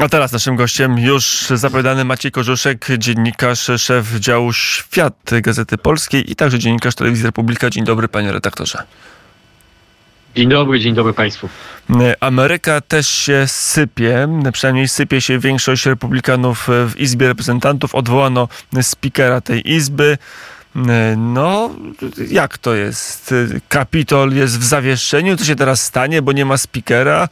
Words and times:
A 0.00 0.08
teraz 0.08 0.32
naszym 0.32 0.56
gościem 0.56 0.98
już 0.98 1.46
zapowiadany 1.54 2.04
Maciej 2.04 2.32
Korzuszek, 2.32 2.86
dziennikarz, 2.98 3.70
szef 3.76 4.14
działu 4.14 4.52
Świat 4.52 5.30
Gazety 5.42 5.78
Polskiej 5.78 6.32
i 6.32 6.36
także 6.36 6.58
dziennikarz 6.58 6.94
Telewizji 6.94 7.26
Republika. 7.26 7.70
Dzień 7.70 7.84
dobry 7.84 8.08
panie 8.08 8.32
redaktorze. 8.32 8.78
Dzień 10.36 10.48
dobry, 10.48 10.80
dzień 10.80 10.94
dobry 10.94 11.12
Państwu. 11.12 11.48
Ameryka 12.20 12.80
też 12.80 13.08
się 13.08 13.44
sypie, 13.46 14.28
przynajmniej 14.52 14.88
sypie 14.88 15.20
się 15.20 15.38
większość 15.38 15.86
republikanów 15.86 16.68
w 16.68 17.00
Izbie 17.00 17.28
Reprezentantów. 17.28 17.94
Odwołano 17.94 18.48
spikera 18.82 19.40
tej 19.40 19.72
Izby. 19.72 20.18
No, 21.16 21.70
jak 22.30 22.58
to 22.58 22.74
jest? 22.74 23.34
Kapitol 23.68 24.32
jest 24.32 24.58
w 24.58 24.64
zawieszeniu. 24.64 25.36
Co 25.36 25.44
się 25.44 25.56
teraz 25.56 25.82
stanie, 25.84 26.22
bo 26.22 26.32
nie 26.32 26.44
ma 26.44 26.56
speakera? 26.56 27.28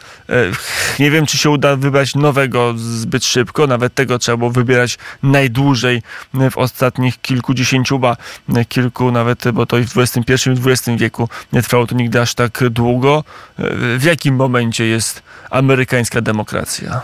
Nie 0.98 1.10
wiem, 1.10 1.26
czy 1.26 1.38
się 1.38 1.50
uda 1.50 1.76
wybrać 1.76 2.14
nowego 2.14 2.74
zbyt 2.76 3.24
szybko. 3.24 3.66
Nawet 3.66 3.94
tego 3.94 4.18
trzeba 4.18 4.36
było 4.36 4.50
wybierać 4.50 4.98
najdłużej 5.22 6.02
w 6.50 6.58
ostatnich 6.58 7.20
kilkudziesięciu, 7.20 7.98
ba 7.98 8.16
kilku 8.68 9.12
nawet, 9.12 9.50
bo 9.50 9.66
to 9.66 9.78
i 9.78 9.84
w 9.84 9.98
XXI 9.98 10.50
i 10.50 10.70
XX 10.70 10.98
wieku 10.98 11.28
nie 11.52 11.62
trwało 11.62 11.86
to 11.86 11.94
nigdy 11.94 12.20
aż 12.20 12.34
tak 12.34 12.68
długo. 12.70 13.24
W 13.98 14.02
jakim 14.04 14.36
momencie 14.36 14.86
jest 14.86 15.22
amerykańska 15.50 16.20
demokracja? 16.20 17.02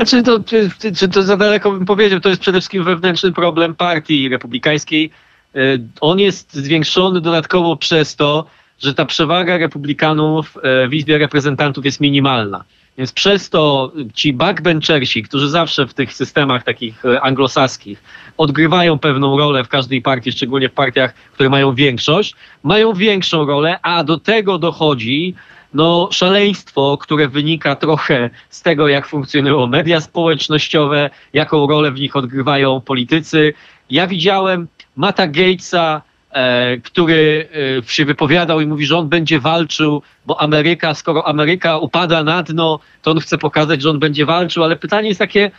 Znaczy, 0.00 0.22
to, 0.22 0.40
czy, 0.40 0.70
czy 0.96 1.08
to 1.08 1.22
za 1.22 1.36
daleko 1.36 1.72
bym 1.72 1.86
powiedział, 1.86 2.20
to 2.20 2.28
jest 2.28 2.40
przede 2.40 2.60
wszystkim 2.60 2.84
wewnętrzny 2.84 3.32
problem 3.32 3.74
partii 3.74 4.28
republikańskiej. 4.28 5.10
E, 5.54 5.58
on 6.00 6.18
jest 6.18 6.54
zwiększony 6.54 7.20
dodatkowo 7.20 7.76
przez 7.76 8.16
to, 8.16 8.46
że 8.78 8.94
ta 8.94 9.04
przewaga 9.04 9.58
republikanów 9.58 10.56
e, 10.62 10.88
w 10.88 10.94
Izbie 10.94 11.18
Reprezentantów 11.18 11.84
jest 11.84 12.00
minimalna. 12.00 12.64
Więc 12.98 13.12
przez 13.12 13.50
to 13.50 13.92
ci 14.14 14.32
backbenchersi, 14.32 15.22
którzy 15.22 15.48
zawsze 15.48 15.86
w 15.86 15.94
tych 15.94 16.12
systemach 16.12 16.64
takich 16.64 17.04
e, 17.04 17.20
anglosaskich 17.20 18.02
odgrywają 18.36 18.98
pewną 18.98 19.38
rolę 19.38 19.64
w 19.64 19.68
każdej 19.68 20.02
partii, 20.02 20.32
szczególnie 20.32 20.68
w 20.68 20.72
partiach, 20.72 21.14
które 21.14 21.48
mają 21.50 21.74
większość, 21.74 22.34
mają 22.62 22.92
większą 22.92 23.46
rolę, 23.46 23.78
a 23.82 24.04
do 24.04 24.18
tego 24.18 24.58
dochodzi 24.58 25.34
no, 25.74 26.08
szaleństwo, 26.12 26.98
które 27.00 27.28
wynika 27.28 27.76
trochę 27.76 28.30
z 28.50 28.62
tego, 28.62 28.88
jak 28.88 29.06
funkcjonują 29.06 29.66
media 29.66 30.00
społecznościowe, 30.00 31.10
jaką 31.32 31.66
rolę 31.66 31.90
w 31.90 32.00
nich 32.00 32.16
odgrywają 32.16 32.80
politycy. 32.80 33.54
Ja 33.90 34.06
widziałem 34.06 34.68
Mata 34.96 35.26
Gatesa, 35.26 36.02
e, 36.30 36.76
który 36.76 37.48
e, 37.78 37.92
się 37.92 38.04
wypowiadał 38.04 38.60
i 38.60 38.66
mówi, 38.66 38.86
że 38.86 38.98
on 38.98 39.08
będzie 39.08 39.40
walczył, 39.40 40.02
bo 40.26 40.40
Ameryka, 40.40 40.94
skoro 40.94 41.28
Ameryka 41.28 41.78
upada 41.78 42.24
na 42.24 42.42
dno, 42.42 42.78
to 43.02 43.10
on 43.10 43.20
chce 43.20 43.38
pokazać, 43.38 43.82
że 43.82 43.90
on 43.90 43.98
będzie 43.98 44.26
walczył, 44.26 44.64
ale 44.64 44.76
pytanie 44.76 45.08
jest 45.08 45.18
takie, 45.18 45.50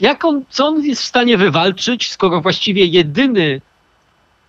jak 0.00 0.24
on, 0.24 0.44
co 0.48 0.66
on 0.66 0.84
jest 0.84 1.02
w 1.02 1.04
stanie 1.04 1.36
wywalczyć, 1.36 2.10
skoro 2.10 2.40
właściwie 2.40 2.84
jedyny 2.84 3.60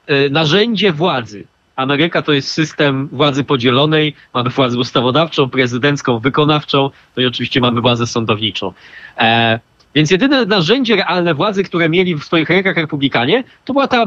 e, 0.08 0.30
narzędzie 0.30 0.94
władzy, 0.94 1.48
Ameryka 1.76 2.22
to 2.22 2.34
jest 2.34 2.52
system 2.52 3.08
władzy 3.12 3.44
podzielonej. 3.44 4.16
Mamy 4.34 4.50
władzę 4.50 4.78
ustawodawczą, 4.78 5.50
prezydencką, 5.50 6.20
wykonawczą, 6.20 6.90
no 7.18 7.24
i 7.24 7.26
oczywiście 7.26 7.62
mamy 7.62 7.82
władzę 7.82 8.08
sądowniczą. 8.08 8.74
E, 9.18 9.60
więc 9.96 10.12
jedyne 10.12 10.46
narzędzie 10.46 10.96
realne 10.96 11.34
władzy, 11.34 11.64
które 11.64 11.90
mieli 11.90 12.16
w 12.16 12.24
swoich 12.24 12.50
rękach 12.50 12.78
republikanie, 12.78 13.44
to 13.66 13.74
była 13.74 13.88
ta 13.88 14.06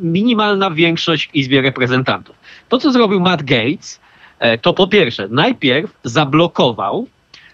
minimalna 0.00 0.70
większość 0.70 1.28
w 1.28 1.34
Izbie 1.34 1.62
Reprezentantów. 1.62 2.36
To, 2.68 2.78
co 2.78 2.92
zrobił 2.92 3.20
Matt 3.20 3.42
Gates, 3.42 4.00
e, 4.38 4.58
to 4.58 4.74
po 4.74 4.86
pierwsze, 4.86 5.28
najpierw 5.28 5.90
zablokował 6.04 7.08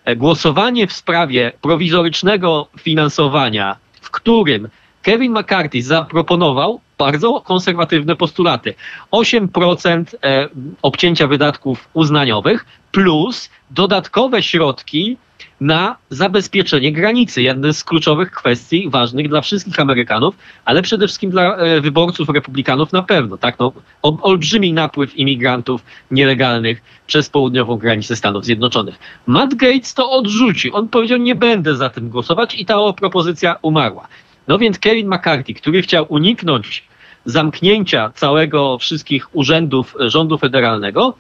e, 0.05 0.17
głosowanie 0.17 0.87
w 0.87 0.93
sprawie 0.93 1.53
prowizorycznego 1.61 2.69
finansowania, 2.81 3.77
w 4.01 4.11
którym 4.11 4.69
Kevin 5.03 5.33
McCarthy 5.33 5.83
zaproponował 5.83 6.81
bardzo 6.99 7.41
konserwatywne 7.41 8.17
postulaty. 8.17 8.75
8% 9.13 10.05
e, 10.23 10.49
obcięcia 10.83 11.27
wydatków 11.27 11.89
uznaniowych 11.95 12.67
plus 12.93 13.51
dodatkowe 13.71 14.43
środki 14.43 15.17
na 15.61 15.97
zabezpieczenie 16.11 16.93
granicy. 16.93 17.43
Jedna 17.43 17.73
z 17.73 17.85
kluczowych 17.85 18.31
kwestii 18.31 18.91
ważnych 18.91 19.29
dla 19.29 19.41
wszystkich 19.41 19.81
Amerykanów, 19.81 20.37
ale 20.65 20.83
przede 20.83 21.07
wszystkim 21.07 21.31
dla 21.31 21.57
e, 21.57 21.81
wyborców 21.81 22.29
republikanów 22.29 22.93
na 22.93 23.03
pewno. 23.03 23.37
Tak? 23.37 23.59
No, 23.59 23.73
olbrzymi 24.03 24.73
napływ 24.73 25.17
imigrantów 25.17 25.85
nielegalnych 26.11 26.83
przez 27.07 27.31
południową 27.31 27.77
granicę 27.77 28.17
Stanów 28.17 28.45
Zjednoczonych. 28.45 28.99
Matt 29.27 29.55
Gates 29.55 29.95
to 29.95 30.11
odrzucił. 30.11 30.77
On 30.77 30.89
powiedział, 30.89 31.19
nie 31.19 31.35
będę 31.35 31.77
za 31.77 31.91
tym 31.91 32.09
głosować 32.09 32.55
i 32.55 32.67
ta 32.67 32.93
propozycja 32.93 33.57
umarła. 33.63 34.09
No 34.49 34.59
więc 34.59 34.79
Kevin 34.79 35.09
McCarthy, 35.09 35.55
który 35.55 35.83
chciał 35.83 36.07
uniknąć 36.09 36.85
zamknięcia 37.27 38.13
całego 38.15 38.79
wszystkich 38.79 39.37
urzędów 39.37 39.95
rządu 40.01 40.39
federalnego, 40.39 41.15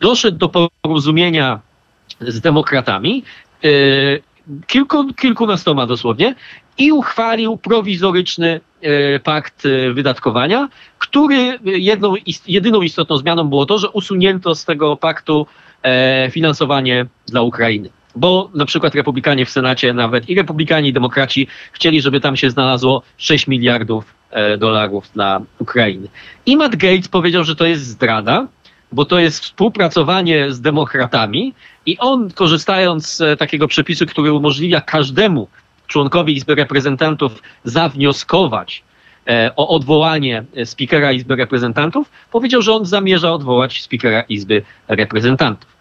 doszedł 0.00 0.38
do 0.38 0.70
porozumienia 0.82 1.60
z 2.20 2.40
demokratami, 2.40 3.22
yy, 3.62 4.22
kilku, 4.66 5.14
kilkunastoma 5.14 5.86
dosłownie, 5.86 6.34
i 6.78 6.92
uchwalił 6.92 7.56
prowizoryczny 7.56 8.60
yy, 8.82 9.20
pakt 9.24 9.62
wydatkowania, 9.94 10.68
który 10.98 11.58
jedną, 11.64 12.14
jedyną 12.46 12.82
istotną 12.82 13.16
zmianą 13.16 13.44
było 13.44 13.66
to, 13.66 13.78
że 13.78 13.90
usunięto 13.90 14.54
z 14.54 14.64
tego 14.64 14.96
paktu 14.96 15.46
finansowanie 16.30 17.06
dla 17.26 17.42
Ukrainy. 17.42 17.90
Bo 18.16 18.50
na 18.54 18.64
przykład 18.64 18.94
republikanie 18.94 19.46
w 19.46 19.50
Senacie 19.50 19.92
nawet 19.92 20.28
i 20.28 20.34
republikanie 20.34 20.88
i 20.88 20.92
demokraci 20.92 21.46
chcieli, 21.72 22.00
żeby 22.00 22.20
tam 22.20 22.36
się 22.36 22.50
znalazło 22.50 23.02
6 23.16 23.46
miliardów 23.46 24.04
e, 24.04 24.19
dolarów 24.58 25.10
dla 25.14 25.40
Ukrainy. 25.58 26.08
I 26.46 26.56
Matt 26.56 26.76
Gates 26.76 27.08
powiedział, 27.08 27.44
że 27.44 27.56
to 27.56 27.66
jest 27.66 27.86
zdrada, 27.86 28.46
bo 28.92 29.04
to 29.04 29.18
jest 29.18 29.40
współpracowanie 29.40 30.52
z 30.52 30.60
demokratami 30.60 31.54
i 31.86 31.98
on 31.98 32.30
korzystając 32.30 33.06
z 33.06 33.20
e, 33.20 33.36
takiego 33.36 33.68
przepisu, 33.68 34.06
który 34.06 34.32
umożliwia 34.32 34.80
każdemu 34.80 35.48
członkowi 35.86 36.36
Izby 36.36 36.54
Reprezentantów 36.54 37.42
zawnioskować 37.64 38.82
e, 39.28 39.50
o 39.56 39.68
odwołanie 39.68 40.44
spikera 40.64 41.12
Izby 41.12 41.36
Reprezentantów, 41.36 42.10
powiedział, 42.30 42.62
że 42.62 42.72
on 42.72 42.86
zamierza 42.86 43.32
odwołać 43.32 43.82
spikera 43.82 44.22
Izby 44.22 44.62
Reprezentantów. 44.88 45.80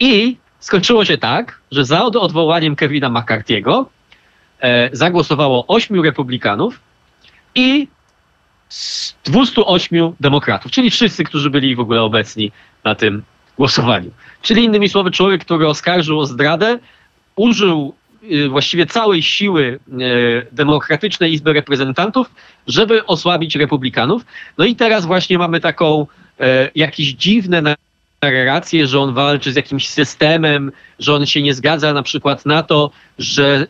I 0.00 0.36
skończyło 0.58 1.04
się 1.04 1.18
tak, 1.18 1.60
że 1.70 1.84
za 1.84 2.04
odwołaniem 2.04 2.76
Kevina 2.76 3.10
McCarthy'ego 3.10 3.80
e, 3.80 3.84
zagłosowało 4.92 5.64
8 5.68 6.04
republikanów 6.04 6.80
i 7.54 7.88
208 9.24 10.12
demokratów, 10.20 10.72
czyli 10.72 10.90
wszyscy, 10.90 11.24
którzy 11.24 11.50
byli 11.50 11.76
w 11.76 11.80
ogóle 11.80 12.02
obecni 12.02 12.52
na 12.84 12.94
tym 12.94 13.22
głosowaniu. 13.56 14.10
Czyli 14.42 14.64
innymi 14.64 14.88
słowy, 14.88 15.10
człowiek, 15.10 15.44
który 15.44 15.68
oskarżył 15.68 16.20
o 16.20 16.26
zdradę, 16.26 16.78
użył 17.36 17.94
y, 18.22 18.48
właściwie 18.48 18.86
całej 18.86 19.22
siły 19.22 19.78
y, 19.88 20.46
Demokratycznej 20.52 21.32
Izby 21.32 21.52
Reprezentantów, 21.52 22.30
żeby 22.66 23.06
osłabić 23.06 23.56
republikanów. 23.56 24.22
No 24.58 24.64
i 24.64 24.76
teraz 24.76 25.06
właśnie 25.06 25.38
mamy 25.38 25.60
taką 25.60 26.06
e, 26.40 26.70
jakieś 26.74 27.06
dziwne 27.06 27.62
narrację, 28.24 28.86
że 28.86 29.00
on 29.00 29.14
walczy 29.14 29.52
z 29.52 29.56
jakimś 29.56 29.88
systemem, 29.88 30.72
że 30.98 31.14
on 31.14 31.26
się 31.26 31.42
nie 31.42 31.54
zgadza 31.54 31.92
na 31.92 32.02
przykład 32.02 32.46
na 32.46 32.62
to, 32.62 32.90
że 33.18 33.66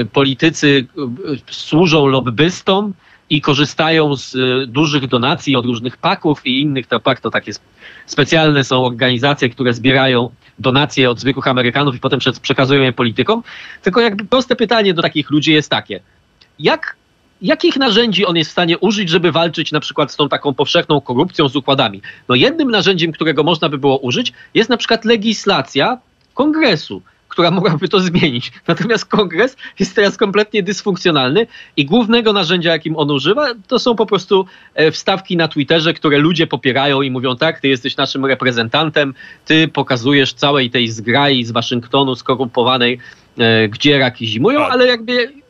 y, 0.00 0.04
politycy 0.04 0.86
y, 1.28 1.52
służą 1.52 2.06
lobbystom 2.06 2.92
i 3.30 3.40
korzystają 3.40 4.16
z 4.16 4.34
y, 4.34 4.66
dużych 4.66 5.06
donacji 5.06 5.56
od 5.56 5.66
różnych 5.66 5.96
paków 5.96 6.46
i 6.46 6.60
innych. 6.60 6.86
To 6.86 7.00
pak 7.00 7.20
to 7.20 7.30
takie 7.30 7.52
specjalne 8.06 8.64
są 8.64 8.84
organizacje, 8.84 9.48
które 9.48 9.74
zbierają 9.74 10.30
donacje 10.58 11.10
od 11.10 11.20
zwykłych 11.20 11.46
Amerykanów 11.46 11.96
i 11.96 12.00
potem 12.00 12.20
przekazują 12.42 12.82
je 12.82 12.92
politykom. 12.92 13.42
Tylko 13.82 14.00
jakby 14.00 14.24
proste 14.24 14.56
pytanie 14.56 14.94
do 14.94 15.02
takich 15.02 15.30
ludzi 15.30 15.52
jest 15.52 15.70
takie. 15.70 16.00
Jak 16.58 16.96
jakich 17.44 17.76
narzędzi 17.76 18.26
on 18.26 18.36
jest 18.36 18.50
w 18.50 18.52
stanie 18.52 18.78
użyć, 18.78 19.08
żeby 19.08 19.32
walczyć 19.32 19.72
na 19.72 19.80
przykład 19.80 20.12
z 20.12 20.16
tą 20.16 20.28
taką 20.28 20.54
powszechną 20.54 21.00
korupcją, 21.00 21.48
z 21.48 21.56
układami? 21.56 22.02
No 22.28 22.34
jednym 22.34 22.70
narzędziem, 22.70 23.12
którego 23.12 23.42
można 23.42 23.68
by 23.68 23.78
było 23.78 23.98
użyć, 23.98 24.32
jest 24.54 24.70
na 24.70 24.76
przykład 24.76 25.04
legislacja 25.04 25.98
kongresu 26.34 27.02
która 27.28 27.50
mogłaby 27.50 27.88
to 27.88 28.00
zmienić. 28.00 28.52
Natomiast 28.68 29.04
kongres 29.04 29.56
jest 29.78 29.94
teraz 29.94 30.16
kompletnie 30.16 30.62
dysfunkcjonalny 30.62 31.46
i 31.76 31.84
głównego 31.84 32.32
narzędzia, 32.32 32.72
jakim 32.72 32.96
on 32.96 33.10
używa, 33.10 33.46
to 33.68 33.78
są 33.78 33.96
po 33.96 34.06
prostu 34.06 34.46
e, 34.74 34.90
wstawki 34.90 35.36
na 35.36 35.48
Twitterze, 35.48 35.94
które 35.94 36.18
ludzie 36.18 36.46
popierają 36.46 37.02
i 37.02 37.10
mówią 37.10 37.36
tak, 37.36 37.60
ty 37.60 37.68
jesteś 37.68 37.96
naszym 37.96 38.24
reprezentantem, 38.24 39.14
ty 39.44 39.68
pokazujesz 39.68 40.32
całej 40.32 40.70
tej 40.70 40.88
zgrai 40.88 41.44
z 41.44 41.50
Waszyngtonu 41.50 42.14
skorumpowanej, 42.14 42.98
e, 43.38 43.68
gdzie 43.68 43.98
raki 43.98 44.26
zimują, 44.26 44.66
ale 44.66 44.86
jakby 44.86 45.43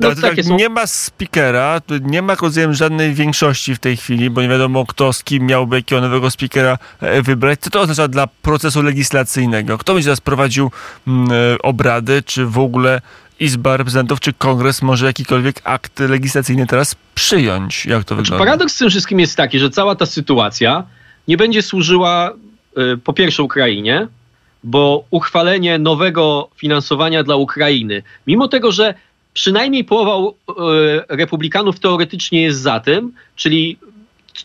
no, 0.00 0.14
tak, 0.14 0.44
są... 0.44 0.56
Nie 0.56 0.68
ma 0.68 0.86
speakera, 0.86 1.80
nie 2.00 2.22
ma 2.22 2.34
rozumiem 2.34 2.74
żadnej 2.74 3.14
większości 3.14 3.74
w 3.74 3.78
tej 3.78 3.96
chwili, 3.96 4.30
bo 4.30 4.42
nie 4.42 4.48
wiadomo 4.48 4.86
kto 4.86 5.12
z 5.12 5.24
kim 5.24 5.46
miałby 5.46 5.76
jakiego 5.76 6.00
nowego 6.00 6.30
speakera 6.30 6.78
e, 7.00 7.22
wybrać. 7.22 7.60
Co 7.60 7.70
to 7.70 7.80
oznacza 7.80 8.08
dla 8.08 8.26
procesu 8.26 8.82
legislacyjnego? 8.82 9.78
Kto 9.78 9.94
będzie 9.94 10.06
teraz 10.06 10.20
prowadził 10.20 10.70
mm, 11.06 11.28
e, 11.32 11.58
obrady, 11.62 12.22
czy 12.22 12.46
w 12.46 12.58
ogóle 12.58 13.00
Izba 13.40 13.76
Reprezentantów 13.76 14.20
czy 14.20 14.32
Kongres 14.32 14.82
może 14.82 15.06
jakikolwiek 15.06 15.60
akt 15.64 16.00
legislacyjny 16.00 16.66
teraz 16.66 16.96
przyjąć? 17.14 17.86
Jak 17.86 18.04
to 18.04 18.14
znaczy, 18.14 18.22
wygląda? 18.22 18.44
Paradoks 18.44 18.74
z 18.74 18.78
tym 18.78 18.90
wszystkim 18.90 19.20
jest 19.20 19.36
taki, 19.36 19.58
że 19.58 19.70
cała 19.70 19.94
ta 19.94 20.06
sytuacja 20.06 20.84
nie 21.28 21.36
będzie 21.36 21.62
służyła 21.62 22.32
y, 22.78 22.96
po 22.96 23.12
pierwsze 23.12 23.42
Ukrainie, 23.42 24.08
bo 24.64 25.04
uchwalenie 25.10 25.78
nowego 25.78 26.48
finansowania 26.56 27.22
dla 27.22 27.36
Ukrainy, 27.36 28.02
mimo 28.26 28.48
tego, 28.48 28.72
że 28.72 28.94
przynajmniej 29.34 29.84
połowa 29.84 30.30
y, 30.30 30.52
republikanów 31.08 31.80
teoretycznie 31.80 32.42
jest 32.42 32.60
za 32.60 32.80
tym, 32.80 33.12
czyli 33.36 33.78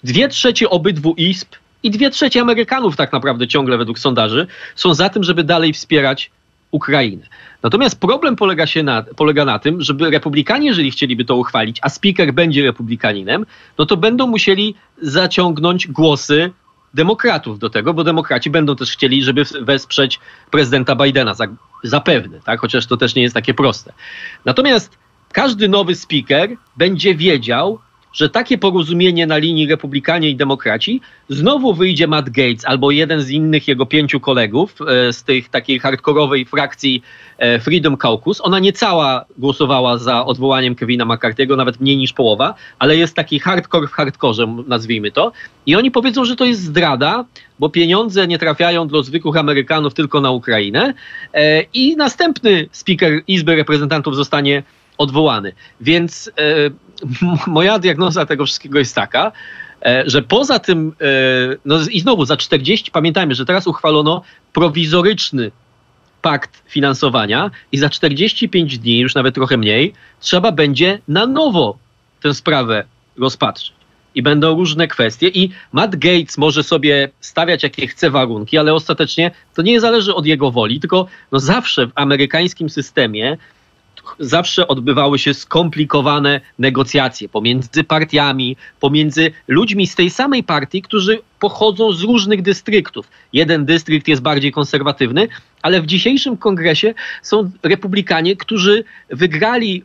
dwie 0.03 0.27
trzecie 0.27 0.69
obydwu 0.69 1.13
izb 1.17 1.47
i 1.83 1.91
dwie 1.91 2.09
trzecie 2.09 2.41
Amerykanów 2.41 2.95
tak 2.95 3.13
naprawdę 3.13 3.47
ciągle 3.47 3.77
według 3.77 3.99
sondaży 3.99 4.47
są 4.75 4.93
za 4.93 5.09
tym, 5.09 5.23
żeby 5.23 5.43
dalej 5.43 5.73
wspierać 5.73 6.31
Ukrainę. 6.71 7.27
Natomiast 7.63 7.99
problem 7.99 8.35
polega, 8.35 8.67
się 8.67 8.83
na, 8.83 9.03
polega 9.15 9.45
na 9.45 9.59
tym, 9.59 9.81
żeby 9.81 10.09
republikanie, 10.09 10.67
jeżeli 10.67 10.91
chcieliby 10.91 11.25
to 11.25 11.35
uchwalić, 11.35 11.79
a 11.81 11.89
speaker 11.89 12.33
będzie 12.33 12.63
republikaninem, 12.63 13.45
no 13.77 13.85
to 13.85 13.97
będą 13.97 14.27
musieli 14.27 14.75
zaciągnąć 15.01 15.87
głosy 15.87 16.51
demokratów 16.93 17.59
do 17.59 17.69
tego, 17.69 17.93
bo 17.93 18.03
demokraci 18.03 18.49
będą 18.49 18.75
też 18.75 18.91
chcieli, 18.91 19.23
żeby 19.23 19.43
wesprzeć 19.61 20.19
prezydenta 20.51 20.95
Bidena, 20.95 21.33
zapewne, 21.83 22.39
tak? 22.45 22.59
chociaż 22.59 22.85
to 22.85 22.97
też 22.97 23.15
nie 23.15 23.21
jest 23.21 23.35
takie 23.35 23.53
proste. 23.53 23.93
Natomiast 24.45 24.97
każdy 25.31 25.69
nowy 25.69 25.95
speaker 25.95 26.49
będzie 26.77 27.15
wiedział, 27.15 27.79
że 28.13 28.29
takie 28.29 28.57
porozumienie 28.57 29.27
na 29.27 29.37
linii 29.37 29.67
republikanie 29.67 30.29
i 30.29 30.35
demokraci 30.35 31.01
znowu 31.29 31.73
wyjdzie 31.73 32.07
Matt 32.07 32.29
Gates 32.29 32.65
albo 32.65 32.91
jeden 32.91 33.21
z 33.21 33.29
innych 33.29 33.67
jego 33.67 33.85
pięciu 33.85 34.19
kolegów 34.19 34.75
e, 34.81 35.13
z 35.13 35.23
tej 35.23 35.43
takiej 35.43 35.79
hardkorowej 35.79 36.45
frakcji 36.45 37.03
e, 37.37 37.59
Freedom 37.59 37.97
Caucus. 37.97 38.41
Ona 38.41 38.59
nie 38.59 38.73
cała 38.73 39.25
głosowała 39.37 39.97
za 39.97 40.25
odwołaniem 40.25 40.75
Kevina 40.75 41.05
McCarthy'ego, 41.05 41.57
nawet 41.57 41.79
mniej 41.79 41.97
niż 41.97 42.13
połowa, 42.13 42.53
ale 42.79 42.97
jest 42.97 43.15
taki 43.15 43.39
hardcore 43.39 43.87
w 43.87 43.91
hardkorze, 43.91 44.63
nazwijmy 44.67 45.11
to. 45.11 45.31
I 45.65 45.75
oni 45.75 45.91
powiedzą, 45.91 46.25
że 46.25 46.35
to 46.35 46.45
jest 46.45 46.61
zdrada, 46.61 47.25
bo 47.59 47.69
pieniądze 47.69 48.27
nie 48.27 48.39
trafiają 48.39 48.87
do 48.87 49.03
zwykłych 49.03 49.37
Amerykanów 49.37 49.93
tylko 49.93 50.21
na 50.21 50.31
Ukrainę. 50.31 50.93
E, 51.33 51.61
I 51.61 51.95
następny 51.95 52.69
speaker 52.71 53.21
Izby 53.27 53.55
Reprezentantów 53.55 54.15
zostanie 54.15 54.63
odwołany. 54.97 55.53
Więc 55.81 56.31
moja 57.47 57.79
diagnoza 57.79 58.25
tego 58.25 58.45
wszystkiego 58.45 58.79
jest 58.79 58.95
taka, 58.95 59.31
e, 59.85 60.03
że 60.05 60.21
poza 60.21 60.59
tym, 60.59 60.93
e, 61.01 61.05
no 61.65 61.79
i 61.91 61.99
znowu 61.99 62.25
za 62.25 62.37
40, 62.37 62.91
pamiętajmy, 62.91 63.35
że 63.35 63.45
teraz 63.45 63.67
uchwalono 63.67 64.21
prowizoryczny 64.53 65.51
pakt 66.21 66.63
finansowania 66.67 67.51
i 67.71 67.77
za 67.77 67.89
45 67.89 68.79
dni, 68.79 68.99
już 68.99 69.15
nawet 69.15 69.35
trochę 69.35 69.57
mniej, 69.57 69.93
trzeba 70.19 70.51
będzie 70.51 70.99
na 71.07 71.27
nowo 71.27 71.77
tę 72.21 72.33
sprawę 72.33 72.83
rozpatrzyć. 73.17 73.77
I 74.15 74.21
będą 74.21 74.55
różne 74.55 74.87
kwestie. 74.87 75.27
I 75.27 75.51
Matt 75.71 75.95
Gates 75.95 76.37
może 76.37 76.63
sobie 76.63 77.09
stawiać 77.19 77.63
jakie 77.63 77.87
chce 77.87 78.09
warunki, 78.09 78.57
ale 78.57 78.73
ostatecznie 78.73 79.31
to 79.55 79.61
nie 79.61 79.79
zależy 79.79 80.15
od 80.15 80.25
jego 80.25 80.51
woli, 80.51 80.79
tylko 80.79 81.07
no 81.31 81.39
zawsze 81.39 81.87
w 81.87 81.91
amerykańskim 81.95 82.69
systemie 82.69 83.37
zawsze 84.19 84.67
odbywały 84.67 85.19
się 85.19 85.33
skomplikowane 85.33 86.41
negocjacje 86.59 87.29
pomiędzy 87.29 87.83
partiami, 87.83 88.57
pomiędzy 88.79 89.31
ludźmi 89.47 89.87
z 89.87 89.95
tej 89.95 90.09
samej 90.09 90.43
partii, 90.43 90.81
którzy 90.81 91.19
pochodzą 91.39 91.91
z 91.91 92.01
różnych 92.01 92.41
dystryktów. 92.41 93.07
Jeden 93.33 93.65
dystrykt 93.65 94.07
jest 94.07 94.21
bardziej 94.21 94.51
konserwatywny, 94.51 95.27
ale 95.61 95.81
w 95.81 95.85
dzisiejszym 95.85 96.37
kongresie 96.37 96.93
są 97.21 97.51
republikanie, 97.63 98.35
którzy 98.35 98.83
wygrali 99.09 99.83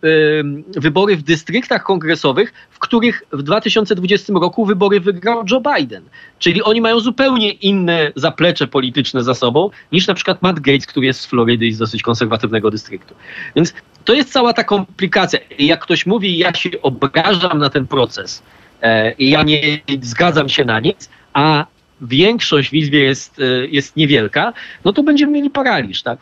y, 0.77 0.81
wybory 0.81 1.17
w 1.17 1.23
dystryktach 1.23 1.83
kongresowych, 1.83 2.53
w 2.71 2.79
których 2.79 3.23
w 3.33 3.43
2020 3.43 4.33
roku 4.33 4.67
wybory 4.67 5.01
wygrał 5.01 5.45
Joe 5.51 5.61
Biden. 5.61 6.03
Czyli 6.39 6.63
oni 6.63 6.81
mają 6.81 7.01
zupełnie 7.01 7.51
inne 7.51 8.13
zaplecze 8.17 8.67
polityczne 8.67 9.23
za 9.25 9.35
sobą 9.35 9.71
niż 9.93 10.07
na 10.07 10.15
przykład 10.15 10.43
Matt 10.43 10.61
Gates, 10.61 10.87
który 10.87 11.07
jest 11.07 11.21
z 11.21 11.27
Florydy 11.27 11.67
i 11.67 11.73
z 11.73 11.79
dosyć 11.79 12.03
konserwatywnego 12.03 12.71
dystryktu. 12.71 13.15
Więc 13.57 13.75
to 14.05 14.15
jest 14.15 14.33
cała 14.33 14.53
ta 14.53 14.65
komplikacja. 14.65 15.39
I 15.59 15.67
jak 15.67 15.81
ktoś 15.81 16.07
mówi, 16.07 16.39
ja 16.39 16.55
się 16.55 16.71
obrażam 16.83 17.59
na 17.59 17.71
ten 17.71 17.87
proces 17.87 18.43
e, 18.83 19.13
i 19.13 19.31
ja 19.31 19.43
nie 19.43 19.61
zgadzam 20.03 20.49
się 20.49 20.65
na 20.65 20.81
nic, 20.81 21.09
a 21.33 21.67
większość 22.01 22.71
w 22.71 22.75
Izbie 22.75 23.01
jest, 23.01 23.39
e, 23.39 23.67
jest 23.67 23.97
niewielka, 23.97 24.53
no 24.85 24.93
to 24.93 25.03
będziemy 25.03 25.33
mieli 25.33 25.51
paraliż, 25.51 26.03
tak? 26.03 26.19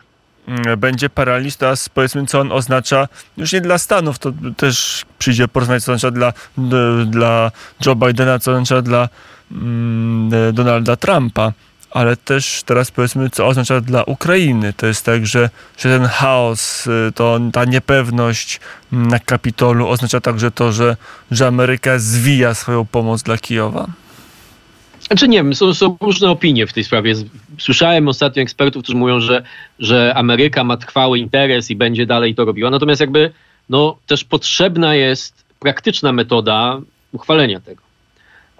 Mm, 0.47 0.79
będzie 0.79 1.09
paraliż, 1.09 1.55
teraz 1.55 1.89
powiedzmy, 1.89 2.25
co 2.25 2.39
on 2.39 2.51
oznacza, 2.51 3.07
już 3.37 3.53
nie 3.53 3.61
dla 3.61 3.77
Stanów, 3.77 4.19
to 4.19 4.33
też 4.57 5.05
przyjdzie 5.19 5.47
porozmawiać, 5.47 5.83
co 5.83 5.91
oznacza 5.91 6.11
dla, 6.11 6.33
dla 7.05 7.51
Joe 7.85 7.95
Bidena, 7.95 8.39
co 8.39 8.51
oznacza 8.51 8.81
dla 8.81 9.09
mm, 9.51 10.53
Donalda 10.53 10.95
Trumpa 10.95 11.53
ale 11.91 12.17
też 12.17 12.63
teraz 12.65 12.91
powiedzmy, 12.91 13.29
co 13.29 13.47
oznacza 13.47 13.81
dla 13.81 14.03
Ukrainy. 14.03 14.73
To 14.73 14.87
jest 14.87 15.05
tak, 15.05 15.25
że, 15.27 15.49
że 15.77 15.99
ten 15.99 16.07
chaos, 16.07 16.87
y, 16.87 17.11
to, 17.15 17.39
ta 17.53 17.65
niepewność 17.65 18.59
na 18.91 19.19
Kapitolu 19.19 19.87
oznacza 19.87 20.21
także 20.21 20.51
to, 20.51 20.71
że, 20.71 20.97
że 21.31 21.47
Ameryka 21.47 21.99
zwija 21.99 22.53
swoją 22.53 22.85
pomoc 22.85 23.23
dla 23.23 23.37
Kijowa. 23.37 23.87
Znaczy 25.07 25.27
nie 25.27 25.37
wiem, 25.37 25.55
są, 25.55 25.73
są, 25.73 25.97
różne 26.01 26.29
opinie 26.29 26.67
w 26.67 26.73
tej 26.73 26.83
sprawie. 26.83 27.15
Słyszałem 27.59 28.07
ostatnio 28.07 28.43
ekspertów, 28.43 28.83
którzy 28.83 28.97
mówią, 28.97 29.19
że, 29.19 29.43
że 29.79 30.13
Ameryka 30.15 30.63
ma 30.63 30.77
trwały 30.77 31.19
interes 31.19 31.71
i 31.71 31.75
będzie 31.75 32.05
dalej 32.05 32.35
to 32.35 32.45
robiła. 32.45 32.69
Natomiast 32.69 33.01
jakby 33.01 33.31
no, 33.69 33.97
też 34.07 34.23
potrzebna 34.23 34.95
jest 34.95 35.43
praktyczna 35.59 36.11
metoda 36.11 36.79
uchwalenia 37.11 37.59
tego. 37.59 37.90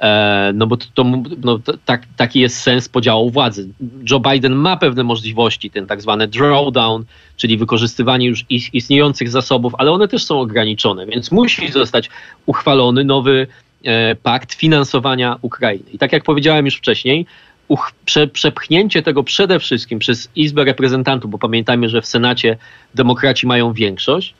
E, 0.02 0.52
no 0.56 0.68
bo 0.68 0.78
to, 0.78 0.86
to 0.94 1.04
no, 1.44 1.60
tak, 1.86 2.04
taki 2.18 2.40
jest 2.40 2.58
sens 2.58 2.90
podziału 2.90 3.30
władzy. 3.30 3.70
Joe 4.10 4.20
Biden 4.20 4.56
ma 4.56 4.78
pewne 4.78 5.04
możliwości, 5.04 5.70
ten 5.70 5.88
tak 5.88 6.02
zwany 6.02 6.28
drawdown, 6.28 7.04
czyli 7.38 7.58
wykorzystywanie 7.58 8.28
już 8.28 8.46
istniejących 8.50 9.30
zasobów, 9.30 9.74
ale 9.78 9.92
one 9.92 10.08
też 10.08 10.26
są 10.26 10.40
ograniczone, 10.40 11.06
więc 11.06 11.32
musi 11.32 11.72
zostać 11.72 12.10
uchwalony 12.46 13.04
nowy 13.04 13.48
e, 13.84 14.16
pakt 14.16 14.54
finansowania 14.54 15.38
Ukrainy. 15.42 15.86
I 15.94 15.98
tak 15.98 16.12
jak 16.12 16.24
powiedziałem 16.24 16.66
już 16.66 16.76
wcześniej, 16.76 17.26
uch, 17.68 17.92
prze, 18.06 18.28
przepchnięcie 18.28 19.02
tego 19.02 19.24
przede 19.24 19.60
wszystkim 19.60 20.00
przez 20.00 20.30
Izbę 20.36 20.64
Reprezentantów, 20.64 21.32
bo 21.32 21.38
pamiętajmy, 21.38 21.90
że 21.90 22.02
w 22.02 22.06
Senacie 22.06 22.58
demokraci 22.96 23.48
mają 23.48 23.74
większość, 23.74 24.34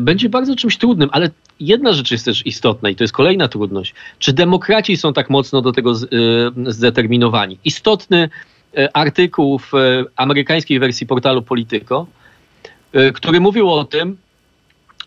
będzie 0.00 0.28
bardzo 0.28 0.56
czymś 0.56 0.76
trudnym, 0.76 1.08
ale 1.12 1.30
jedna 1.60 1.92
rzecz 1.92 2.10
jest 2.10 2.24
też 2.24 2.46
istotna 2.46 2.90
i 2.90 2.96
to 2.96 3.04
jest 3.04 3.14
kolejna 3.14 3.48
trudność. 3.48 3.94
Czy 4.18 4.32
demokraci 4.32 4.96
są 4.96 5.12
tak 5.12 5.30
mocno 5.30 5.62
do 5.62 5.72
tego 5.72 5.92
y, 5.92 6.72
zdeterminowani? 6.72 7.58
Istotny 7.64 8.28
y, 8.78 8.92
artykuł 8.92 9.58
w 9.58 9.72
amerykańskiej 10.16 10.78
wersji 10.78 11.06
portalu 11.06 11.42
Politico, 11.42 12.06
który 13.14 13.40
mówił 13.40 13.70
o 13.70 13.84
tym, 13.84 14.16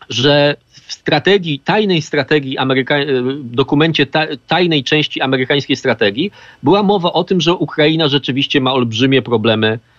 że 0.08 0.56
w 0.70 0.92
strategii, 0.92 1.60
tajnej 1.60 2.02
strategii, 2.02 2.58
Ameryka, 2.58 2.96
dokumencie 3.42 4.06
tajnej 4.46 4.84
części 4.84 5.20
amerykańskiej 5.20 5.76
strategii 5.76 6.30
była 6.62 6.82
mowa 6.82 7.12
o 7.12 7.24
tym, 7.24 7.40
że 7.40 7.54
Ukraina 7.54 8.08
rzeczywiście 8.08 8.60
ma 8.60 8.72
olbrzymie 8.72 9.22
problemy 9.22 9.78
E, 9.78 9.97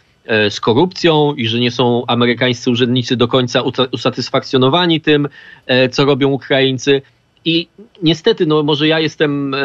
z 0.50 0.59
korupcją 0.59 1.33
i 1.33 1.48
że 1.48 1.59
nie 1.59 1.71
są 1.71 2.03
amerykańscy 2.07 2.71
urzędnicy 2.71 3.17
do 3.17 3.27
końca 3.27 3.63
usatysfakcjonowani 3.91 5.01
tym, 5.01 5.27
e, 5.67 5.89
co 5.89 6.05
robią 6.05 6.29
Ukraińcy. 6.29 7.01
I 7.45 7.67
niestety, 8.03 8.45
no 8.45 8.63
może 8.63 8.88
ja 8.88 9.00
jestem 9.00 9.53
e, 9.53 9.57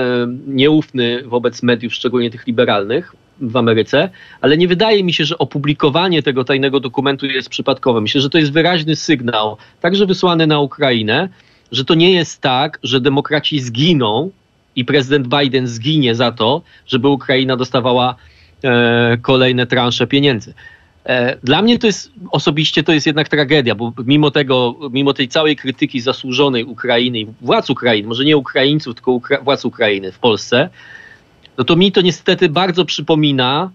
nieufny 0.47 1.23
wobec 1.25 1.63
mediów, 1.63 1.95
szczególnie 1.95 2.31
tych 2.31 2.47
liberalnych 2.47 3.17
w 3.41 3.57
Ameryce, 3.57 4.11
ale 4.41 4.57
nie 4.57 4.69
wydaje 4.69 5.05
mi 5.05 5.13
się, 5.13 5.25
że 5.25 5.39
opublikowanie 5.39 6.23
tego 6.23 6.45
tajnego 6.45 6.81
dokumentu 6.81 7.27
jest 7.27 7.49
przypadkowe. 7.49 8.01
Myślę, 8.01 8.21
że 8.21 8.31
to 8.31 8.39
jest 8.39 8.53
wyraźny 8.53 8.97
sygnał, 8.97 9.57
także 9.81 10.07
wysłany 10.07 10.47
na 10.47 10.61
Ukrainę, 10.61 11.29
że 11.73 11.85
to 11.85 11.95
nie 11.95 12.13
jest 12.13 12.41
tak, 12.41 12.79
że 12.83 13.01
demokraci 13.01 13.61
zginą 13.61 14.31
i 14.77 14.85
prezydent 14.85 15.29
Biden 15.29 15.67
zginie 15.67 16.15
za 16.15 16.33
to, 16.33 16.63
żeby 16.87 17.09
Ukraina 17.09 17.57
dostawała 17.57 18.15
E, 18.15 18.34
kolejne 19.23 19.67
transze 19.67 20.07
pieniędzy. 20.07 20.55
E, 21.05 21.37
dla 21.43 21.63
mnie 21.63 21.79
to 21.79 21.87
jest 21.87 22.13
osobiście 22.31 22.83
to 22.83 22.93
jest 22.93 23.07
jednak 23.07 23.29
tragedia, 23.29 23.75
bo 23.75 23.93
mimo 24.05 24.31
tego, 24.31 24.77
mimo 24.91 25.13
tej 25.13 25.29
całej 25.29 25.57
krytyki 25.57 26.01
zasłużonej 26.01 26.65
Ukrainy 26.65 27.19
i 27.19 27.27
władz 27.41 27.71
Ukrainy, 27.71 28.09
może 28.09 28.25
nie 28.25 28.37
Ukraińców, 28.37 28.95
tylko 28.95 29.13
Ukra 29.13 29.41
władz 29.41 29.65
Ukrainy 29.65 30.13
w 30.13 30.19
Polsce, 30.19 30.69
no 31.59 31.65
to 31.65 31.77
mi 31.77 31.93
to 31.93 32.01
niestety 32.01 32.49
bardzo 32.49 32.85
przypomina 32.85 33.71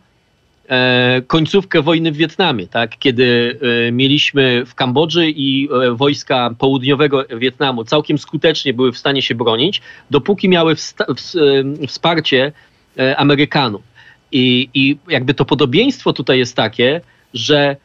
e, 0.68 1.22
końcówkę 1.28 1.82
wojny 1.82 2.12
w 2.12 2.18
Wietnamie, 2.18 2.68
tak? 2.68 2.98
kiedy 3.00 3.60
e, 3.88 3.92
mieliśmy 3.92 4.66
w 4.66 4.76
Kambodży 4.76 5.30
i 5.30 5.70
e, 5.72 5.92
wojska 5.92 6.56
południowego 6.60 7.26
Wietnamu 7.38 7.84
całkiem 7.84 8.18
skutecznie 8.18 8.74
były 8.74 8.92
w 8.92 8.98
stanie 8.98 9.22
się 9.22 9.36
bronić, 9.36 9.82
dopóki 10.12 10.50
miały 10.50 10.74
e, 10.74 11.88
wsparcie 11.88 12.52
e, 13.00 13.18
Amerykanów. 13.18 13.89
I, 14.32 14.70
I 14.74 14.98
jakby 15.08 15.34
to 15.34 15.46
podobieństwo 15.46 16.14
tutaj 16.14 16.38
jest 16.38 16.56
takie, 16.56 17.02
że 17.34 17.76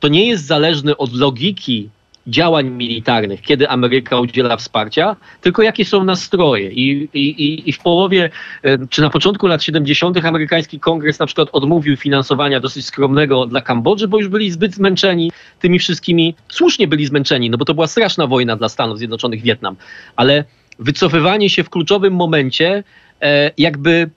to 0.00 0.08
nie 0.08 0.26
jest 0.26 0.46
zależne 0.46 0.96
od 0.96 1.14
logiki 1.14 1.88
działań 2.28 2.70
militarnych, 2.70 3.40
kiedy 3.42 3.68
Ameryka 3.68 4.20
udziela 4.20 4.56
wsparcia, 4.56 5.16
tylko 5.40 5.62
jakie 5.62 5.84
są 5.84 6.04
nastroje. 6.04 6.70
I, 6.70 7.08
i, 7.14 7.68
i 7.68 7.72
w 7.72 7.78
połowie, 7.78 8.30
e, 8.62 8.86
czy 8.90 9.02
na 9.02 9.10
początku 9.10 9.46
lat 9.46 9.62
70. 9.62 10.24
amerykański 10.24 10.80
kongres 10.80 11.18
na 11.18 11.26
przykład 11.26 11.48
odmówił 11.52 11.96
finansowania 11.96 12.60
dosyć 12.60 12.86
skromnego 12.86 13.46
dla 13.46 13.60
Kambodży, 13.60 14.08
bo 14.08 14.18
już 14.18 14.28
byli 14.28 14.50
zbyt 14.50 14.74
zmęczeni 14.74 15.32
tymi 15.60 15.78
wszystkimi, 15.78 16.34
słusznie 16.48 16.88
byli 16.88 17.06
zmęczeni, 17.06 17.50
no 17.50 17.58
bo 17.58 17.64
to 17.64 17.74
była 17.74 17.86
straszna 17.86 18.26
wojna 18.26 18.56
dla 18.56 18.68
Stanów 18.68 18.98
Zjednoczonych, 18.98 19.42
Wietnam, 19.42 19.76
ale 20.16 20.44
wycofywanie 20.78 21.50
się 21.50 21.64
w 21.64 21.70
kluczowym 21.70 22.14
momencie 22.14 22.84
e, 23.20 23.50
jakby 23.58 24.10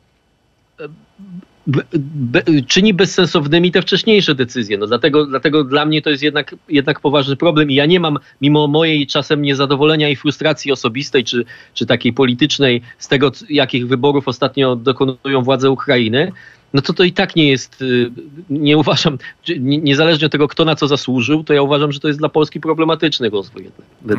be, 1.67 2.43
czyni 2.67 2.93
bezsensownymi 2.93 3.71
te 3.71 3.81
wcześniejsze 3.81 4.35
decyzje. 4.35 4.77
No 4.77 4.87
dlatego, 4.87 5.25
dlatego 5.25 5.63
dla 5.63 5.85
mnie 5.85 6.01
to 6.01 6.09
jest 6.09 6.23
jednak, 6.23 6.55
jednak 6.69 6.99
poważny 6.99 7.35
problem 7.35 7.71
i 7.71 7.75
ja 7.75 7.85
nie 7.85 7.99
mam, 7.99 8.19
mimo 8.41 8.67
mojej 8.67 9.07
czasem 9.07 9.41
niezadowolenia 9.41 10.09
i 10.09 10.15
frustracji 10.15 10.71
osobistej, 10.71 11.23
czy, 11.23 11.45
czy 11.73 11.85
takiej 11.85 12.13
politycznej, 12.13 12.81
z 12.99 13.07
tego, 13.07 13.31
jakich 13.49 13.87
wyborów 13.87 14.27
ostatnio 14.27 14.75
dokonują 14.75 15.43
władze 15.43 15.71
Ukrainy, 15.71 16.31
no 16.73 16.81
to 16.81 16.93
to 16.93 17.03
i 17.03 17.11
tak 17.11 17.35
nie 17.35 17.49
jest, 17.49 17.83
nie 18.49 18.77
uważam, 18.77 19.17
niezależnie 19.59 20.25
od 20.25 20.31
tego, 20.31 20.47
kto 20.47 20.65
na 20.65 20.75
co 20.75 20.87
zasłużył, 20.87 21.43
to 21.43 21.53
ja 21.53 21.61
uważam, 21.61 21.91
że 21.91 21.99
to 21.99 22.07
jest 22.07 22.19
dla 22.19 22.29
Polski 22.29 22.59
problematyczny 22.59 23.29
rozwój. 23.29 23.69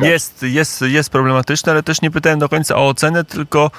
Jest, 0.01 0.43
jest, 0.43 0.81
jest 0.81 1.09
problematyczny, 1.09 1.71
ale 1.71 1.83
też 1.83 2.01
nie 2.01 2.11
pytałem 2.11 2.39
do 2.39 2.49
końca 2.49 2.75
o 2.75 2.87
ocenę, 2.87 3.23
tylko 3.23 3.71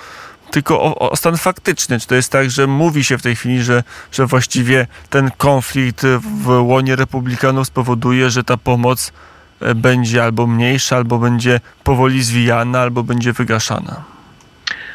tylko 0.51 0.83
o, 0.83 1.11
o, 1.11 1.17
stan 1.17 1.37
faktyczny. 1.37 2.01
Czy 2.01 2.07
to 2.07 2.15
jest 2.15 2.33
tak, 2.33 2.51
że 2.51 2.67
mówi 2.67 3.05
się 3.05 3.19
w 3.19 3.23
tej 3.23 3.37
chwili, 3.37 3.63
że, 3.63 3.83
że 4.13 4.27
właściwie 4.27 4.87
ten 5.11 5.31
konflikt 5.37 6.07
w 6.43 6.49
łonie 6.49 6.97
republikanów 6.97 7.67
spowoduje, 7.67 8.31
że 8.31 8.45
ta 8.45 8.57
pomoc 8.57 9.13
e, 9.61 9.75
będzie 9.75 10.25
albo 10.25 10.47
mniejsza, 10.47 10.97
albo 10.97 11.19
będzie 11.19 11.61
powoli 11.85 12.23
zwijana, 12.23 12.81
albo 12.81 13.03
będzie 13.03 13.33
wygaszana? 13.33 14.05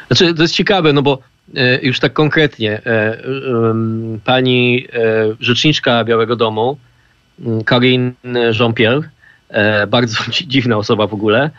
Znaczy, 0.06 0.34
to 0.34 0.42
jest 0.42 0.54
ciekawe, 0.54 0.92
no 0.92 1.02
bo 1.02 1.18
e, 1.56 1.80
już 1.82 2.00
tak 2.00 2.12
konkretnie 2.12 2.82
e, 2.86 3.22
pani 4.24 4.86
rzeczniczka 5.40 6.04
Białego 6.04 6.36
Domu, 6.36 6.78
Karine 7.64 8.12
Jean-Pierre, 8.60 9.08
bardzo 9.88 10.18
dziwna 10.46 10.76
osoba 10.76 11.06
w 11.06 11.14
ogóle, 11.14 11.50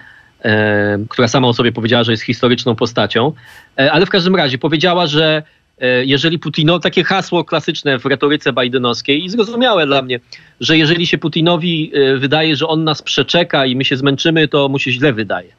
E, 0.46 0.98
która 1.10 1.28
sama 1.28 1.48
o 1.48 1.54
sobie 1.54 1.72
powiedziała, 1.72 2.04
że 2.04 2.12
jest 2.12 2.24
historyczną 2.24 2.76
postacią, 2.76 3.28
e, 3.28 3.34
ale 3.76 4.06
w 4.06 4.10
każdym 4.10 4.36
razie 4.36 4.58
powiedziała, 4.58 5.08
że 5.08 5.44
e, 5.80 6.06
jeżeli 6.06 6.40
Putinowi, 6.40 6.84
takie 6.84 7.04
hasło 7.04 7.44
klasyczne 7.44 8.00
w 8.00 8.06
retoryce 8.06 8.54
bajdenowskiej 8.54 9.26
i 9.26 9.30
zrozumiałe 9.30 9.86
dla 9.88 10.02
mnie, 10.02 10.20
że 10.60 10.78
jeżeli 10.78 11.08
się 11.08 11.18
Putinowi 11.18 11.92
wydaje, 12.18 12.56
że 12.56 12.68
on 12.68 12.84
nas 12.84 13.02
przeczeka 13.02 13.66
i 13.66 13.76
my 13.76 13.86
się 13.86 13.98
zmęczymy, 13.98 14.48
to 14.48 14.70
mu 14.70 14.80
się 14.80 14.92
źle 14.92 15.14
wydaje. 15.14 15.50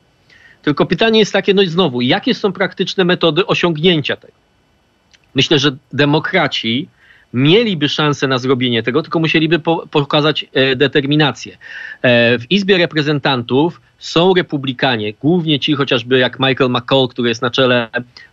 Tylko 0.62 0.87
pytanie 0.87 1.19
jest 1.19 1.33
takie, 1.33 1.54
no 1.54 1.62
i 1.62 1.69
znowu, 1.69 2.00
jakie 2.00 2.35
są 2.35 2.52
praktyczne 2.52 3.04
metody 3.04 3.47
osiągnięcia 3.47 4.16
tego? 4.16 4.33
Myślę, 5.35 5.59
że 5.59 5.76
demokraci 5.92 6.88
mieliby 7.33 7.89
szansę 7.89 8.29
na 8.29 8.39
zrobienie 8.39 8.83
tego, 8.83 9.03
tylko 9.03 9.19
musieliby 9.19 9.59
po, 9.59 9.87
pokazać 9.91 10.47
e, 10.53 10.77
determinację. 10.77 11.57
E, 12.03 12.39
w 12.39 12.51
Izbie 12.51 12.79
Reprezentantów 12.79 13.81
są 13.99 14.35
republikanie, 14.35 15.12
głównie 15.21 15.61
ci 15.61 15.75
chociażby 15.75 16.19
jak 16.19 16.41
Michael 16.41 16.71
McCall, 16.71 17.09
który 17.09 17.29
jest 17.29 17.43
na 17.43 17.51
czele 17.51 17.89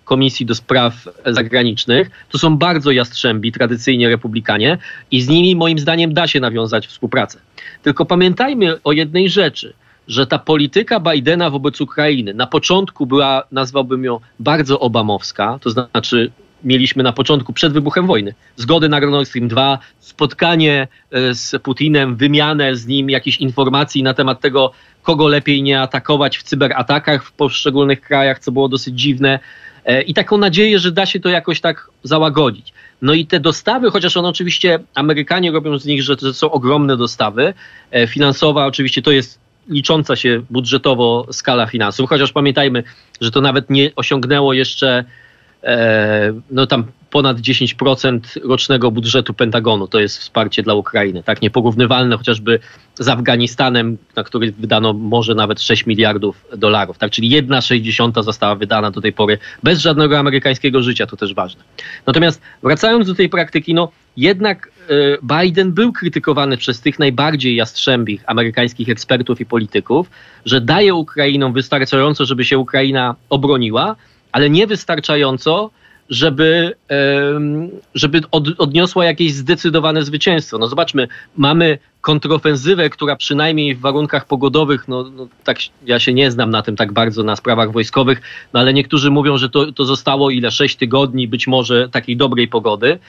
Komisji 0.05 0.45
do 0.45 0.55
Spraw 0.55 1.09
Zagranicznych. 1.25 2.09
To 2.29 2.37
są 2.37 2.57
bardzo 2.57 2.91
jastrzębi, 2.91 3.51
tradycyjnie 3.51 4.09
republikanie 4.09 4.77
i 5.11 5.21
z 5.21 5.29
nimi 5.29 5.55
moim 5.55 5.79
zdaniem 5.79 6.13
da 6.13 6.27
się 6.27 6.39
nawiązać 6.39 6.87
współpracę. 6.87 7.39
Tylko 7.83 8.05
pamiętajmy 8.05 8.83
o 8.83 8.91
jednej 8.91 9.29
rzeczy 9.29 9.73
że 10.09 10.27
ta 10.27 10.39
polityka 10.39 10.99
Bidena 10.99 11.49
wobec 11.49 11.81
Ukrainy 11.81 12.33
na 12.33 12.47
początku 12.47 13.05
była, 13.05 13.43
nazwałbym 13.51 14.03
ją, 14.03 14.19
bardzo 14.39 14.79
obamowska, 14.79 15.59
to 15.61 15.69
znaczy 15.69 16.31
mieliśmy 16.63 17.03
na 17.03 17.13
początku, 17.13 17.53
przed 17.53 17.73
wybuchem 17.73 18.07
wojny. 18.07 18.33
Zgody 18.55 18.89
na 18.89 18.99
Nord 18.99 19.27
Stream 19.27 19.47
2, 19.47 19.79
spotkanie 19.99 20.87
e, 21.11 21.33
z 21.35 21.61
Putinem, 21.61 22.15
wymianę 22.15 22.75
z 22.75 22.87
nim 22.87 23.09
jakichś 23.09 23.37
informacji 23.37 24.03
na 24.03 24.13
temat 24.13 24.41
tego, 24.41 24.71
kogo 25.03 25.27
lepiej 25.27 25.63
nie 25.63 25.81
atakować 25.81 26.37
w 26.37 26.43
cyberatakach 26.43 27.25
w 27.25 27.31
poszczególnych 27.31 28.01
krajach, 28.01 28.39
co 28.39 28.51
było 28.51 28.69
dosyć 28.69 29.01
dziwne. 29.01 29.39
E, 29.85 30.01
I 30.01 30.13
taką 30.13 30.37
nadzieję, 30.37 30.79
że 30.79 30.91
da 30.91 31.05
się 31.05 31.19
to 31.19 31.29
jakoś 31.29 31.61
tak 31.61 31.89
załagodzić. 32.03 32.73
No 33.01 33.13
i 33.13 33.25
te 33.25 33.39
dostawy, 33.39 33.91
chociaż 33.91 34.17
one 34.17 34.27
oczywiście, 34.27 34.79
Amerykanie 34.95 35.51
robią 35.51 35.77
z 35.77 35.85
nich, 35.85 36.03
że 36.03 36.17
to 36.17 36.33
są 36.33 36.51
ogromne 36.51 36.97
dostawy, 36.97 37.53
e, 37.91 38.07
finansowa 38.07 38.65
oczywiście 38.65 39.01
to 39.01 39.11
jest 39.11 39.39
licząca 39.69 40.15
się 40.15 40.41
budżetowo 40.49 41.27
skala 41.31 41.65
finansów, 41.65 42.09
chociaż 42.09 42.31
pamiętajmy, 42.31 42.83
że 43.21 43.31
to 43.31 43.41
nawet 43.41 43.69
nie 43.69 43.91
osiągnęło 43.95 44.53
jeszcze 44.53 45.05
no 46.51 46.67
tam 46.67 46.83
ponad 47.09 47.37
10% 47.37 48.19
rocznego 48.43 48.91
budżetu 48.91 49.33
Pentagonu 49.33 49.87
to 49.87 49.99
jest 49.99 50.17
wsparcie 50.17 50.63
dla 50.63 50.73
Ukrainy, 50.73 51.23
tak 51.23 51.41
nieporównywalne 51.41 52.17
chociażby 52.17 52.59
z 52.99 53.07
Afganistanem, 53.07 53.97
na 54.15 54.23
który 54.23 54.51
wydano 54.51 54.93
może 54.93 55.35
nawet 55.35 55.61
6 55.61 55.85
miliardów 55.85 56.45
dolarów, 56.57 56.97
tak, 56.97 57.11
czyli 57.11 57.29
jedna 57.29 57.61
sześćdziesiąta 57.61 58.23
została 58.23 58.55
wydana 58.55 58.91
do 58.91 59.01
tej 59.01 59.13
pory 59.13 59.37
bez 59.63 59.79
żadnego 59.79 60.19
amerykańskiego 60.19 60.81
życia, 60.81 61.05
to 61.05 61.17
też 61.17 61.33
ważne. 61.33 61.63
Natomiast 62.05 62.41
wracając 62.63 63.07
do 63.07 63.15
tej 63.15 63.29
praktyki, 63.29 63.73
no 63.73 63.91
jednak 64.17 64.71
e, 64.89 65.41
Biden 65.41 65.71
był 65.71 65.93
krytykowany 65.93 66.57
przez 66.57 66.81
tych 66.81 66.99
najbardziej 66.99 67.55
jastrzębich 67.55 68.23
amerykańskich 68.27 68.89
ekspertów 68.89 69.41
i 69.41 69.45
polityków, 69.45 70.09
że 70.45 70.61
daje 70.61 70.93
Ukrainom 70.93 71.53
wystarczająco, 71.53 72.25
żeby 72.25 72.45
się 72.45 72.57
Ukraina 72.57 73.15
obroniła, 73.29 73.95
ale 74.31 74.49
niewystarczająco, 74.49 75.71
żeby, 76.09 76.75
żeby 77.95 78.21
odniosła 78.57 79.05
jakieś 79.05 79.33
zdecydowane 79.33 80.03
zwycięstwo. 80.03 80.57
No 80.57 80.67
zobaczmy, 80.67 81.07
mamy 81.37 81.77
kontrofensywę, 82.01 82.89
która 82.89 83.15
przynajmniej 83.15 83.75
w 83.75 83.79
warunkach 83.79 84.25
pogodowych, 84.25 84.87
no, 84.87 85.03
no, 85.03 85.27
tak 85.43 85.57
ja 85.85 85.99
się 85.99 86.13
nie 86.13 86.31
znam 86.31 86.49
na 86.49 86.61
tym 86.61 86.75
tak 86.75 86.91
bardzo 86.91 87.23
na 87.23 87.35
sprawach 87.35 87.71
wojskowych, 87.71 88.21
no 88.53 88.59
ale 88.59 88.73
niektórzy 88.73 89.11
mówią, 89.11 89.37
że 89.37 89.49
to, 89.49 89.71
to 89.71 89.85
zostało 89.85 90.29
ile? 90.29 90.51
Sześć 90.51 90.75
tygodni 90.75 91.27
być 91.27 91.47
może 91.47 91.89
takiej 91.89 92.17
dobrej 92.17 92.47
pogody, 92.47 92.99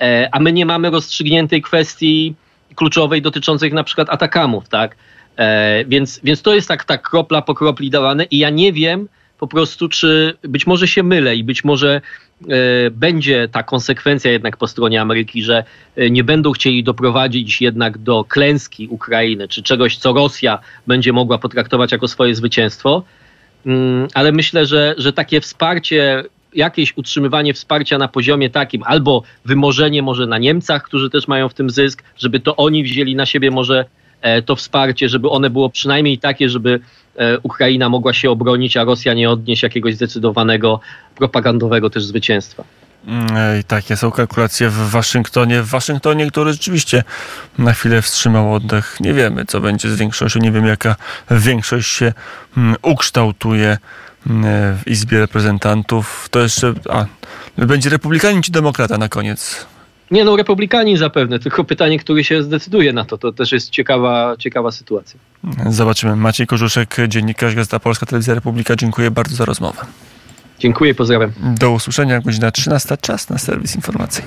e, 0.00 0.28
a 0.32 0.40
my 0.40 0.52
nie 0.52 0.66
mamy 0.66 0.90
rozstrzygniętej 0.90 1.62
kwestii 1.62 2.34
kluczowej 2.74 3.22
dotyczącej 3.22 3.72
na 3.72 3.84
przykład 3.84 4.10
atakamów, 4.10 4.68
tak? 4.68 4.96
E, 5.36 5.84
więc, 5.84 6.20
więc 6.24 6.42
to 6.42 6.54
jest 6.54 6.68
tak, 6.68 6.84
tak 6.84 7.08
kropla 7.08 7.42
po 7.42 7.54
kropli 7.54 7.90
dawane 7.90 8.24
i 8.24 8.38
ja 8.38 8.50
nie 8.50 8.72
wiem, 8.72 9.08
po 9.38 9.46
prostu, 9.46 9.88
czy 9.88 10.36
być 10.42 10.66
może 10.66 10.88
się 10.88 11.02
mylę 11.02 11.36
i 11.36 11.44
być 11.44 11.64
może 11.64 12.00
e, 12.48 12.90
będzie 12.90 13.48
ta 13.52 13.62
konsekwencja 13.62 14.30
jednak 14.30 14.56
po 14.56 14.66
stronie 14.66 15.00
Ameryki, 15.00 15.42
że 15.42 15.64
e, 15.96 16.10
nie 16.10 16.24
będą 16.24 16.52
chcieli 16.52 16.84
doprowadzić 16.84 17.60
jednak 17.62 17.98
do 17.98 18.24
klęski 18.24 18.88
Ukrainy, 18.88 19.48
czy 19.48 19.62
czegoś, 19.62 19.96
co 19.96 20.12
Rosja 20.12 20.58
będzie 20.86 21.12
mogła 21.12 21.38
potraktować 21.38 21.92
jako 21.92 22.08
swoje 22.08 22.34
zwycięstwo. 22.34 23.02
Mm, 23.66 24.08
ale 24.14 24.32
myślę, 24.32 24.66
że, 24.66 24.94
że 24.98 25.12
takie 25.12 25.40
wsparcie 25.40 26.24
jakieś 26.54 26.96
utrzymywanie 26.96 27.54
wsparcia 27.54 27.98
na 27.98 28.08
poziomie 28.08 28.50
takim, 28.50 28.82
albo 28.82 29.22
wymorzenie 29.44 30.02
może 30.02 30.26
na 30.26 30.38
Niemcach, 30.38 30.82
którzy 30.82 31.10
też 31.10 31.28
mają 31.28 31.48
w 31.48 31.54
tym 31.54 31.70
zysk, 31.70 32.02
żeby 32.16 32.40
to 32.40 32.56
oni 32.56 32.84
wzięli 32.84 33.16
na 33.16 33.26
siebie 33.26 33.50
może 33.50 33.84
E, 34.22 34.42
to 34.42 34.56
wsparcie, 34.56 35.08
żeby 35.08 35.30
one 35.30 35.50
było 35.50 35.70
przynajmniej 35.70 36.18
takie, 36.18 36.48
żeby 36.48 36.80
Ukraina 37.42 37.88
mogła 37.88 38.12
się 38.12 38.30
obronić, 38.30 38.76
a 38.76 38.84
Rosja 38.84 39.14
nie 39.14 39.30
odnieść 39.30 39.62
jakiegoś 39.62 39.94
zdecydowanego 39.94 40.80
propagandowego 41.16 41.90
też 41.90 42.04
zwycięstwa. 42.04 42.64
Mm, 43.06 43.60
I 43.60 43.64
takie 43.64 43.96
są 43.96 44.10
kalkulacje 44.10 44.68
w 44.68 44.90
Waszyngtonie. 44.90 45.62
W 45.62 45.68
Waszyngtonie, 45.68 46.30
który 46.30 46.52
rzeczywiście 46.52 47.04
na 47.58 47.72
chwilę 47.72 48.02
wstrzymał 48.02 48.54
oddech. 48.54 48.96
Nie 49.00 49.14
wiemy, 49.14 49.44
co 49.46 49.60
będzie 49.60 49.90
z 49.90 49.96
większością. 49.96 50.40
Nie 50.40 50.52
wiem, 50.52 50.66
jaka 50.66 50.96
większość 51.30 51.90
się 51.90 52.12
mm, 52.56 52.76
ukształtuje 52.82 53.78
mm, 54.26 54.76
w 54.76 54.86
Izbie 54.86 55.18
Reprezentantów. 55.18 56.28
To 56.30 56.40
jeszcze. 56.40 56.74
A, 56.90 57.06
będzie 57.56 57.90
republikanin 57.90 58.42
czy 58.42 58.52
demokrata 58.52 58.98
na 58.98 59.08
koniec? 59.08 59.66
Nie 60.10 60.24
no, 60.24 60.36
republikani 60.36 60.96
zapewne, 60.96 61.38
tylko 61.38 61.64
pytanie, 61.64 61.98
który 61.98 62.24
się 62.24 62.42
zdecyduje 62.42 62.92
na 62.92 63.04
to. 63.04 63.18
To 63.18 63.32
też 63.32 63.52
jest 63.52 63.70
ciekawa, 63.70 64.36
ciekawa 64.38 64.70
sytuacja. 64.72 65.20
Zobaczymy. 65.66 66.16
Maciej 66.16 66.46
Korzuszek, 66.46 66.96
dziennikarz 67.08 67.54
Gazeta 67.54 67.80
Polska, 67.80 68.06
Telewizja 68.06 68.34
Republika. 68.34 68.76
Dziękuję 68.76 69.10
bardzo 69.10 69.36
za 69.36 69.44
rozmowę. 69.44 69.80
Dziękuję, 70.58 70.94
pozdrawiam. 70.94 71.32
Do 71.58 71.70
usłyszenia, 71.70 72.20
godzina 72.20 72.50
13, 72.50 72.96
czas 73.00 73.30
na 73.30 73.38
serwis 73.38 73.76
informacji. 73.76 74.16